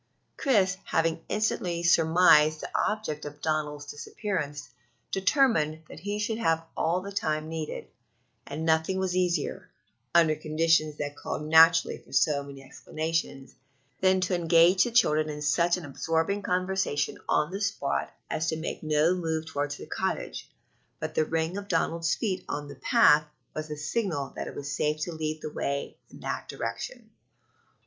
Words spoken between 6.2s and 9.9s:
have all the time needed; and nothing was easier,